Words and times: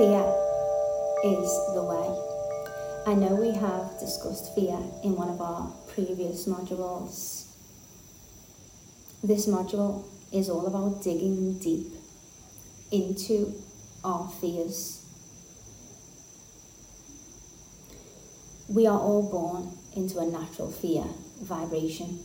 Fear 0.00 0.34
is 1.24 1.50
the 1.74 1.84
way. 1.84 2.08
I 3.06 3.12
know 3.12 3.34
we 3.34 3.50
have 3.50 4.00
discussed 4.00 4.54
fear 4.54 4.78
in 5.04 5.14
one 5.14 5.28
of 5.28 5.42
our 5.42 5.70
previous 5.92 6.46
modules. 6.46 7.54
This 9.22 9.46
module 9.46 10.06
is 10.32 10.48
all 10.48 10.66
about 10.66 11.02
digging 11.02 11.58
deep 11.58 11.92
into 12.90 13.52
our 14.02 14.26
fears. 14.40 15.04
We 18.70 18.86
are 18.86 18.98
all 18.98 19.30
born 19.30 19.76
into 19.94 20.18
a 20.20 20.24
natural 20.24 20.70
fear 20.72 21.04
vibration. 21.42 22.24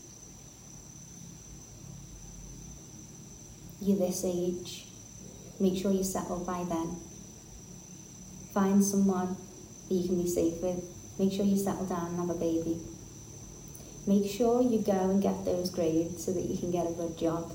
You're 3.81 3.97
this 3.97 4.23
age, 4.23 4.87
make 5.59 5.75
sure 5.75 5.91
you 5.91 6.05
settle 6.05 6.39
by 6.39 6.63
then. 6.69 7.01
Find 8.55 8.83
someone 8.83 9.35
that 9.89 9.93
you 9.93 10.07
can 10.07 10.23
be 10.23 10.29
safe 10.29 10.61
with. 10.63 10.81
Make 11.19 11.33
sure 11.33 11.45
you 11.45 11.57
settle 11.57 11.85
down 11.85 12.07
and 12.07 12.19
have 12.21 12.29
a 12.29 12.39
baby. 12.39 12.79
Make 14.07 14.31
sure 14.31 14.61
you 14.61 14.79
go 14.79 15.09
and 15.09 15.21
get 15.21 15.43
those 15.43 15.69
grades 15.69 16.23
so 16.23 16.31
that 16.31 16.45
you 16.45 16.57
can 16.57 16.71
get 16.71 16.87
a 16.87 16.93
good 16.93 17.17
job. 17.17 17.51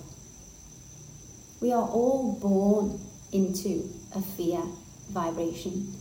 We 1.60 1.72
are 1.72 1.88
all 1.88 2.38
born 2.38 3.00
into 3.32 3.88
a 4.14 4.20
fear 4.20 4.62
vibration. 5.08 5.94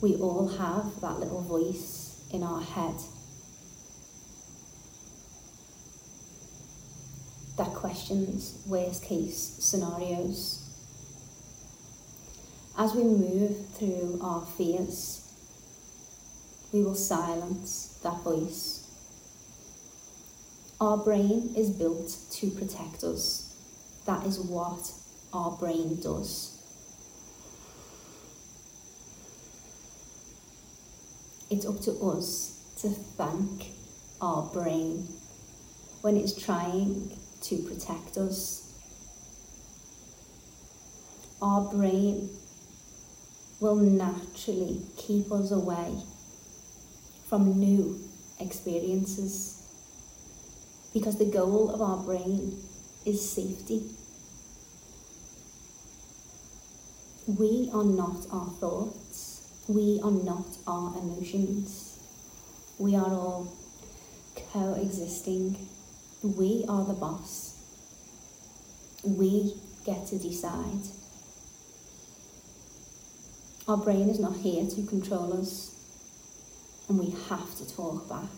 We 0.00 0.14
all 0.16 0.48
have 0.48 1.00
that 1.02 1.20
little 1.20 1.42
voice 1.42 2.24
in 2.32 2.42
our 2.42 2.62
head 2.62 2.94
that 7.58 7.74
questions 7.74 8.58
worst 8.66 9.04
case 9.04 9.56
scenarios. 9.60 10.61
As 12.82 12.96
we 12.96 13.04
move 13.04 13.68
through 13.74 14.18
our 14.20 14.44
fears, 14.44 15.32
we 16.72 16.82
will 16.82 16.96
silence 16.96 18.00
that 18.02 18.24
voice. 18.24 18.90
Our 20.80 20.96
brain 20.96 21.54
is 21.56 21.70
built 21.70 22.18
to 22.32 22.50
protect 22.50 23.04
us. 23.04 23.54
That 24.06 24.26
is 24.26 24.40
what 24.40 24.90
our 25.32 25.52
brain 25.52 26.00
does. 26.02 26.60
It's 31.50 31.64
up 31.64 31.80
to 31.82 31.92
us 31.92 32.64
to 32.78 32.88
thank 32.88 33.66
our 34.20 34.42
brain 34.52 35.06
when 36.00 36.16
it's 36.16 36.32
trying 36.34 37.16
to 37.42 37.58
protect 37.58 38.16
us. 38.16 38.74
Our 41.40 41.60
brain 41.72 42.28
will 43.62 43.76
naturally 43.76 44.82
keep 44.96 45.30
us 45.30 45.52
away 45.52 45.94
from 47.28 47.58
new 47.58 47.98
experiences 48.40 49.62
because 50.92 51.16
the 51.18 51.24
goal 51.24 51.70
of 51.70 51.80
our 51.80 51.98
brain 51.98 52.60
is 53.06 53.30
safety. 53.30 53.82
We 57.26 57.70
are 57.72 57.84
not 57.84 58.26
our 58.32 58.50
thoughts, 58.60 59.48
we 59.68 60.00
are 60.02 60.10
not 60.10 60.58
our 60.66 60.98
emotions. 60.98 61.88
We 62.78 62.96
are 62.96 63.06
all 63.06 63.56
coexisting 64.52 65.68
we 66.22 66.64
are 66.68 66.84
the 66.84 66.92
boss. 66.92 67.58
We 69.02 69.54
get 69.84 70.06
to 70.06 70.18
decide. 70.18 71.01
Our 73.72 73.78
brain 73.78 74.10
is 74.10 74.20
not 74.20 74.36
here 74.36 74.66
to 74.66 74.82
control 74.82 75.32
us, 75.32 75.74
and 76.90 76.98
we 76.98 77.14
have 77.30 77.56
to 77.56 77.74
talk 77.74 78.06
back. 78.06 78.28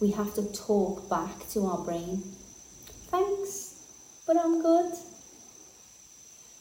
We 0.00 0.10
have 0.10 0.34
to 0.34 0.52
talk 0.52 1.08
back 1.08 1.48
to 1.50 1.64
our 1.66 1.78
brain. 1.78 2.24
Thanks, 3.12 3.80
but 4.26 4.36
I'm 4.36 4.60
good. 4.60 4.94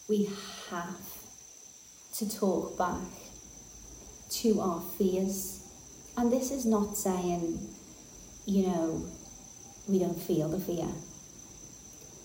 We 0.08 0.30
have 0.70 1.02
to 2.18 2.30
talk 2.30 2.78
back 2.78 3.10
to 4.42 4.62
our 4.62 4.82
fears. 4.96 5.68
And 6.16 6.32
this 6.32 6.52
is 6.52 6.64
not 6.64 6.96
saying, 6.96 7.74
you 8.46 8.68
know, 8.68 9.04
we 9.88 9.98
don't 9.98 10.22
feel 10.22 10.48
the 10.48 10.60
fear. 10.60 10.90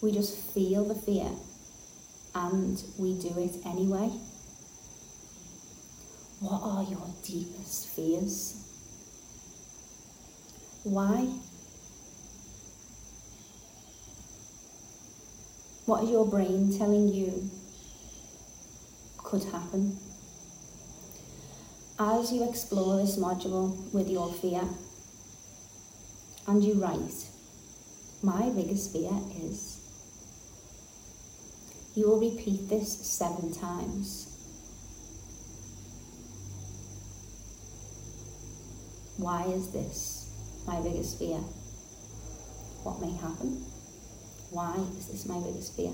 We 0.02 0.12
just 0.12 0.36
feel 0.52 0.84
the 0.84 0.94
fear 0.94 1.30
and 2.34 2.84
we 2.98 3.18
do 3.18 3.32
it 3.38 3.64
anyway. 3.64 4.10
What 6.40 6.62
are 6.62 6.82
your 6.84 7.06
deepest 7.24 7.88
fears? 7.88 8.64
Why? 10.84 11.28
What 15.86 16.04
is 16.04 16.10
your 16.10 16.26
brain 16.26 16.76
telling 16.76 17.08
you 17.08 17.50
could 19.16 19.44
happen? 19.44 19.98
As 21.98 22.32
you 22.32 22.48
explore 22.48 22.98
this 22.98 23.16
module 23.16 23.92
with 23.92 24.08
your 24.08 24.32
fear, 24.32 24.62
and 26.46 26.64
you 26.64 26.74
write, 26.74 27.28
my 28.22 28.48
biggest 28.50 28.92
fear 28.92 29.10
is. 29.42 29.80
You 31.94 32.08
will 32.08 32.20
repeat 32.20 32.68
this 32.68 32.92
seven 32.92 33.52
times. 33.52 34.27
Why 39.18 39.42
is 39.46 39.72
this 39.72 40.30
my 40.64 40.80
biggest 40.80 41.18
fear? 41.18 41.38
What 42.84 43.00
may 43.00 43.10
happen? 43.10 43.64
Why 44.50 44.76
is 44.96 45.08
this 45.08 45.26
my 45.26 45.40
biggest 45.40 45.74
fear? 45.76 45.90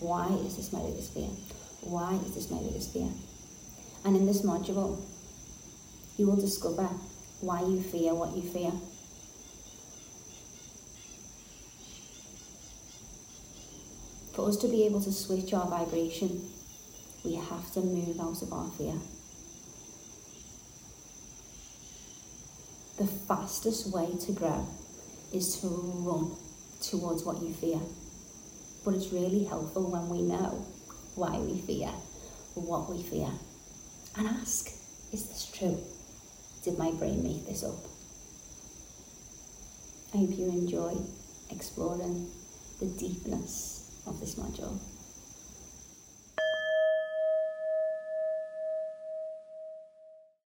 Why 0.00 0.28
is 0.44 0.56
this 0.56 0.70
my 0.70 0.80
biggest 0.80 1.14
fear? 1.14 1.30
Why 1.80 2.14
is 2.26 2.34
this 2.34 2.50
my 2.50 2.58
biggest 2.58 2.92
fear? 2.92 3.08
And 4.04 4.16
in 4.16 4.26
this 4.26 4.42
module, 4.42 5.00
you 6.18 6.26
will 6.26 6.36
discover 6.36 6.90
why 7.40 7.62
you 7.62 7.80
fear 7.80 8.14
what 8.14 8.36
you 8.36 8.42
fear. 8.42 8.72
For 14.34 14.46
us 14.46 14.58
to 14.58 14.68
be 14.68 14.84
able 14.84 15.00
to 15.00 15.12
switch 15.12 15.54
our 15.54 15.66
vibration, 15.66 16.50
we 17.24 17.36
have 17.36 17.72
to 17.72 17.80
move 17.80 18.20
out 18.20 18.42
of 18.42 18.52
our 18.52 18.68
fear. 18.72 18.94
The 22.98 23.06
fastest 23.06 23.92
way 23.92 24.10
to 24.26 24.32
grow 24.32 24.66
is 25.32 25.60
to 25.60 25.68
run 25.68 26.36
towards 26.80 27.24
what 27.24 27.40
you 27.42 27.52
fear. 27.54 27.80
But 28.84 28.94
it's 28.94 29.12
really 29.12 29.44
helpful 29.44 29.90
when 29.90 30.08
we 30.08 30.22
know 30.22 30.66
why 31.14 31.38
we 31.38 31.60
fear, 31.60 31.88
what 32.54 32.90
we 32.90 33.02
fear, 33.02 33.30
and 34.16 34.28
ask, 34.28 34.70
is 35.12 35.28
this 35.28 35.50
true? 35.56 35.78
Did 36.64 36.78
my 36.78 36.90
brain 36.92 37.22
make 37.22 37.46
this 37.46 37.64
up? 37.64 37.78
I 40.14 40.18
hope 40.18 40.38
you 40.38 40.48
enjoy 40.48 40.96
exploring 41.50 42.30
the 42.80 42.86
deepness 42.86 43.90
of 44.06 44.20
this 44.20 44.34
module. 44.34 44.78